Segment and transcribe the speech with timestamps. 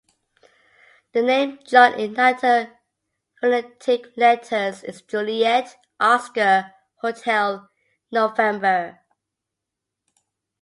[1.13, 2.67] The name John in Nato
[3.39, 7.69] phonetic letters is Juliet, Oscar, Hotel,
[8.09, 8.99] November.